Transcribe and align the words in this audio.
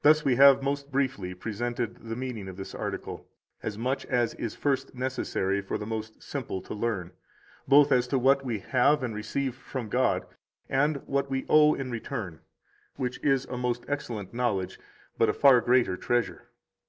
Thus 0.12 0.24
we 0.24 0.34
have 0.34 0.64
most 0.64 0.90
briefly 0.90 1.32
presented 1.32 1.94
the 1.98 2.16
meaning 2.16 2.48
of 2.48 2.56
this 2.56 2.74
article, 2.74 3.28
as 3.62 3.78
much 3.78 4.04
as 4.06 4.34
is 4.34 4.52
at 4.56 4.60
first 4.60 4.96
necessary 4.96 5.60
for 5.60 5.78
the 5.78 5.86
most 5.86 6.20
simple 6.20 6.60
to 6.62 6.74
learn, 6.74 7.12
both 7.68 7.92
as 7.92 8.08
to 8.08 8.18
what 8.18 8.44
we 8.44 8.58
have 8.58 9.00
and 9.04 9.14
receive 9.14 9.54
from 9.54 9.88
God, 9.88 10.26
and 10.68 11.06
what 11.06 11.30
we 11.30 11.46
owe 11.48 11.72
in 11.72 11.88
return, 11.92 12.40
which 12.96 13.22
is 13.22 13.44
a 13.44 13.56
most 13.56 13.84
excellent 13.86 14.34
knowledge, 14.34 14.80
but 15.16 15.28
a 15.28 15.32
far 15.32 15.60
greater 15.60 15.96
treasure. 15.96 16.48